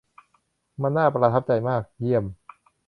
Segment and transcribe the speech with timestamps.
[0.81, 2.23] มันน่าประทับใจมาก เยี่ยม